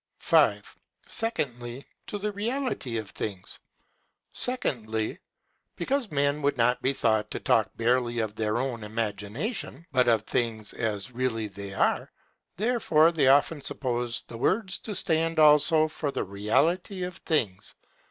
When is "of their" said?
8.17-8.57